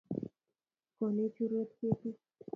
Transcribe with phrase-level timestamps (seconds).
[0.95, 2.13] Konech urwet ketii